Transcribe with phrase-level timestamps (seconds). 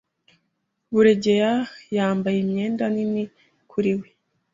[0.93, 1.51] Buregeya
[1.95, 3.23] yambaye imyenda nini
[3.71, 4.07] kuri we.